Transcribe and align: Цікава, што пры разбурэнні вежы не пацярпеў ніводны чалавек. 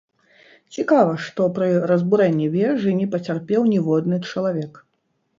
Цікава, 0.75 1.13
што 1.25 1.41
пры 1.57 1.67
разбурэнні 1.91 2.47
вежы 2.55 2.93
не 3.01 3.07
пацярпеў 3.13 3.61
ніводны 3.75 4.17
чалавек. 4.33 4.81